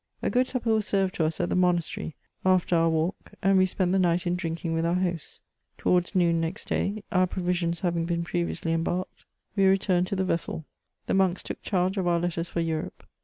A 0.23 0.31
good 0.31 0.47
supper 0.47 0.73
was 0.73 0.87
served 0.87 1.13
to 1.13 1.25
us 1.25 1.39
at 1.39 1.49
the 1.49 1.55
monastery, 1.55 2.15
after 2.43 2.75
our 2.75 2.89
walk, 2.89 3.33
and 3.43 3.55
we 3.55 3.67
spent 3.67 3.91
the 3.91 3.99
night 3.99 4.25
in 4.25 4.35
drinking 4.35 4.73
with 4.73 4.83
our 4.83 4.95
hosts. 4.95 5.41
To 5.77 5.89
wards 5.91 6.15
noon 6.15 6.41
next 6.41 6.67
day, 6.69 7.03
our 7.11 7.27
provisions 7.27 7.81
having 7.81 8.05
been 8.05 8.23
previously 8.23 8.73
em 8.73 8.81
barked, 8.81 9.25
we 9.55 9.65
returned 9.65 10.07
to 10.07 10.15
the 10.15 10.25
vessel. 10.25 10.65
The 11.05 11.13
monks 11.13 11.43
took 11.43 11.61
charge 11.61 11.97
of 11.97 12.07
our 12.07 12.19
letters 12.19 12.49
for 12.49 12.61
Europe. 12.61 13.03